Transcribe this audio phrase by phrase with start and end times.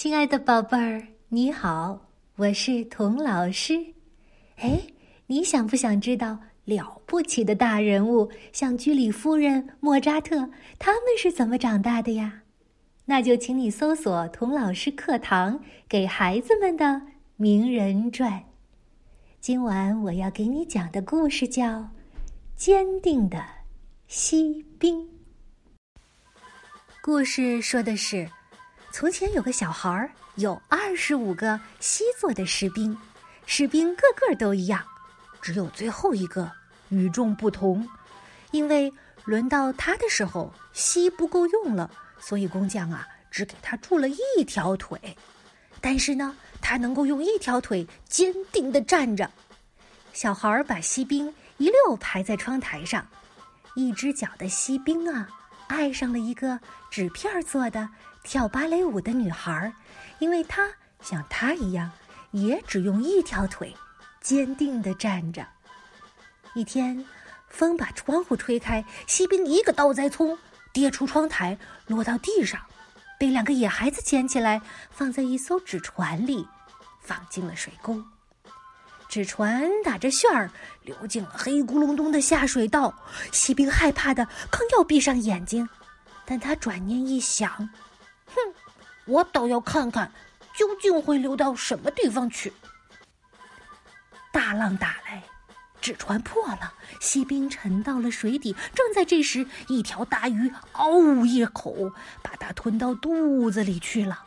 [0.00, 2.00] 亲爱的宝贝儿，你好，
[2.36, 3.74] 我是童老师。
[4.58, 4.78] 哎，
[5.26, 10.48] 你想不想知道了不起的大人物，像居里夫人、莫扎特，
[10.78, 12.42] 他们是怎么长大的呀？
[13.06, 17.02] 那就请你搜索“童老师课堂”给孩子们的
[17.34, 18.40] 名人传。
[19.40, 21.80] 今晚我要给你讲的故事叫
[22.54, 23.44] 《坚定的
[24.06, 24.96] 锡兵》。
[27.02, 28.24] 故事说的是。
[28.90, 32.96] 从前有个小孩儿，有二十五个锡做的士兵，
[33.46, 34.82] 士兵个个都一样，
[35.40, 36.50] 只有最后一个
[36.88, 37.86] 与众不同，
[38.50, 38.92] 因为
[39.24, 45.16] 轮到他的时候，锡不够用了，所以工匠啊只给他铸了一条腿，
[45.80, 49.30] 但是呢，他能够用一条腿坚定地站着。
[50.12, 53.06] 小孩儿把锡兵一溜排在窗台上，
[53.76, 55.28] 一只脚的锡兵啊，
[55.68, 56.58] 爱上了一个
[56.90, 57.88] 纸片做的。
[58.28, 59.72] 跳芭蕾舞的女孩，
[60.18, 60.68] 因为她
[61.00, 61.90] 像他一样，
[62.32, 63.74] 也只用一条腿，
[64.20, 65.46] 坚定地站着。
[66.52, 67.02] 一天，
[67.48, 70.36] 风把窗户吹开，锡兵一个倒栽葱，
[70.74, 72.60] 跌出窗台，落到地上，
[73.18, 76.46] 被两个野孩子捡起来，放在一艘纸船里，
[77.00, 77.98] 放进了水沟。
[79.08, 80.50] 纸船打着旋儿，
[80.82, 82.94] 流进了黑咕隆咚的下水道。
[83.32, 85.66] 锡兵害怕的刚要闭上眼睛，
[86.26, 87.70] 但他转念一想。
[88.34, 88.54] 哼，
[89.06, 90.12] 我倒要看看，
[90.56, 92.52] 究竟会流到什么地方去。
[94.30, 95.22] 大浪打来，
[95.80, 98.54] 纸船破了，锡兵沉到了水底。
[98.74, 104.24] 正在这时，一条大鱼“嗷”呜一口，把它吞到肚子里去了。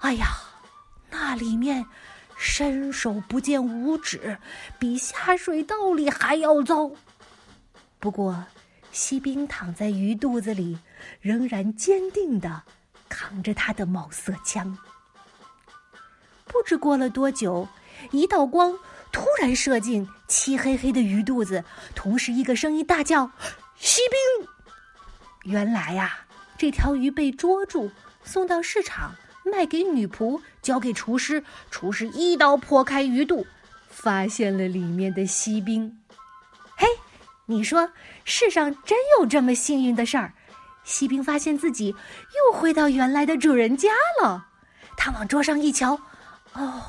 [0.00, 0.26] 哎呀，
[1.10, 1.86] 那里面
[2.36, 4.38] 伸手不见五指，
[4.78, 6.90] 比下水道里还要糟。
[7.98, 8.44] 不过，
[8.92, 10.78] 锡兵躺在鱼肚子里，
[11.20, 12.62] 仍然坚定的。
[13.08, 14.76] 扛着他的毛瑟枪，
[16.46, 17.68] 不知过了多久，
[18.10, 18.78] 一道光
[19.12, 23.30] 突然射进漆黑黑的鱼肚子，同时一个声音大叫
[23.78, 24.48] ：“锡兵！”
[25.44, 27.90] 原来呀，这条鱼被捉住，
[28.24, 29.14] 送到市场
[29.44, 33.46] 卖给女仆，交给厨师，厨师一刀破开鱼肚，
[33.88, 35.98] 发现了里面的锡兵。
[36.76, 36.88] 嘿，
[37.46, 37.90] 你说
[38.24, 40.32] 世上真有这么幸运的事儿？
[40.84, 43.88] 锡兵发现自己又回到原来的主人家
[44.22, 44.46] 了，
[44.96, 45.98] 他往桌上一瞧，
[46.52, 46.82] 哦，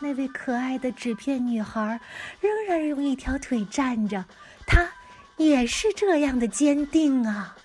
[0.00, 2.00] 那位可爱的纸片女孩
[2.40, 4.24] 仍然用一条腿站着，
[4.66, 4.90] 她
[5.36, 7.56] 也是这样的坚定啊。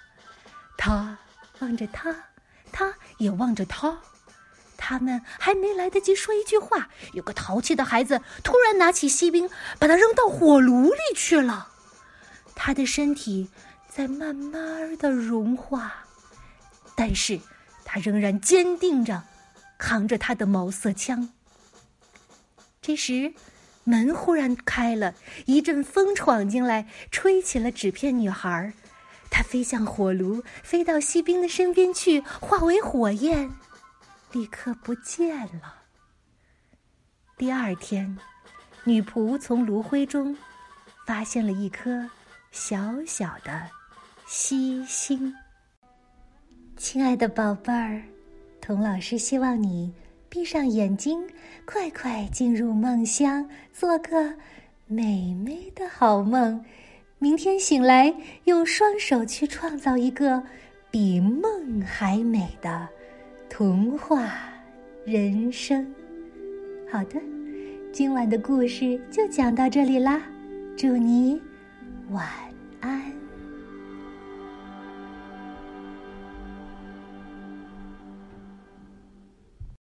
[0.78, 1.18] 他
[1.60, 2.16] 望着她，
[2.72, 3.98] 她也望着他，
[4.78, 11.70] 他们还没来得及说一句话，有个淘气的孩子突然拿起锡兵，把它扔到火炉里去了，
[12.56, 13.50] 他的身体。
[13.98, 16.06] 在慢慢的融化，
[16.96, 17.40] 但是
[17.84, 19.24] 他仍然坚定着，
[19.80, 21.34] 扛着他的毛瑟枪。
[22.80, 23.34] 这时，
[23.86, 25.16] 门忽然开了，
[25.48, 28.72] 一阵风闯进来，吹起了纸片女孩。
[29.32, 33.52] 她飞向火炉，飞到锡兵的身边去，化为火焰，
[34.32, 35.74] 立刻不见了。
[37.36, 38.16] 第二天，
[38.84, 40.38] 女仆从炉灰中
[41.08, 42.08] 发现了一颗
[42.52, 43.72] 小小的。
[44.30, 45.34] 悉心，
[46.76, 48.02] 亲爱的宝贝儿，
[48.60, 49.90] 童老师希望你
[50.28, 51.26] 闭上眼睛，
[51.66, 54.34] 快快进入梦乡，做个
[54.86, 56.62] 美美的好梦。
[57.20, 60.44] 明天醒来，用双手去创造一个
[60.92, 62.86] 比梦还美的
[63.50, 64.30] 童话
[65.06, 65.90] 人生。
[66.92, 67.18] 好的，
[67.94, 70.22] 今晚的故事就讲到这里啦，
[70.76, 71.42] 祝你
[72.10, 72.47] 晚。